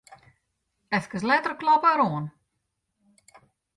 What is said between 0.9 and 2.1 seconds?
Efkes letter kloppe er